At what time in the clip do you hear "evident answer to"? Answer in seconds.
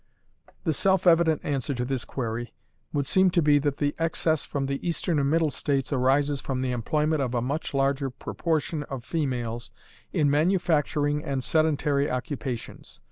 1.05-1.85